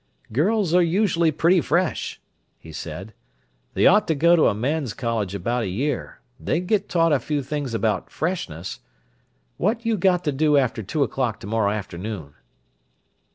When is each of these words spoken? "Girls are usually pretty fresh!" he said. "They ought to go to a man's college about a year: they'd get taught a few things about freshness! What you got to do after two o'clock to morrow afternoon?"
"Girls 0.33 0.73
are 0.73 0.81
usually 0.81 1.29
pretty 1.31 1.61
fresh!" 1.61 2.19
he 2.57 2.71
said. 2.71 3.13
"They 3.75 3.85
ought 3.85 4.07
to 4.07 4.15
go 4.15 4.35
to 4.35 4.47
a 4.47 4.55
man's 4.55 4.95
college 4.95 5.35
about 5.35 5.61
a 5.61 5.67
year: 5.67 6.21
they'd 6.39 6.65
get 6.65 6.89
taught 6.89 7.13
a 7.13 7.19
few 7.19 7.43
things 7.43 7.75
about 7.75 8.09
freshness! 8.09 8.79
What 9.57 9.85
you 9.85 9.97
got 9.97 10.23
to 10.23 10.31
do 10.31 10.57
after 10.57 10.81
two 10.81 11.03
o'clock 11.03 11.39
to 11.41 11.45
morrow 11.45 11.69
afternoon?" 11.69 12.33